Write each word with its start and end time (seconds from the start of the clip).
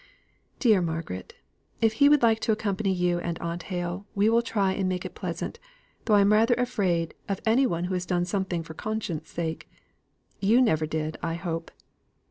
Dear 0.57 0.81
Margaret, 0.81 1.35
if 1.79 1.93
he 2.01 2.09
would 2.09 2.23
like 2.23 2.39
to 2.39 2.51
accompany 2.51 2.91
you 2.91 3.19
and 3.19 3.37
Aunt 3.39 3.61
Hale, 3.69 4.07
we 4.15 4.31
will 4.31 4.41
try 4.41 4.71
and 4.73 4.89
make 4.89 5.05
it 5.05 5.13
pleasant, 5.13 5.59
though 6.05 6.15
I'm 6.15 6.33
rather 6.33 6.55
afraid 6.55 7.13
of 7.29 7.39
any 7.45 7.67
one 7.67 7.83
who 7.83 7.93
has 7.93 8.07
done 8.07 8.25
anything 8.33 8.63
for 8.63 8.73
conscience' 8.73 9.29
sake. 9.29 9.69
You 10.39 10.59
never 10.59 10.87
did, 10.87 11.17
I 11.21 11.35
hope. 11.35 11.69